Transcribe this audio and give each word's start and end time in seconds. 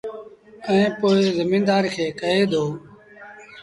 ائيٚݩ 0.69 0.95
پو 0.99 1.07
زميݩدآر 1.35 1.83
کي 1.93 2.05
ڪهي 2.19 2.43
دو 2.51 2.63